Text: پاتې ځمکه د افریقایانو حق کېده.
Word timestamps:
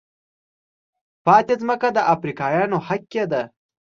پاتې 1.25 1.53
ځمکه 1.61 1.87
د 1.93 1.97
افریقایانو 2.13 2.77
حق 2.87 3.03
کېده. 3.13 3.41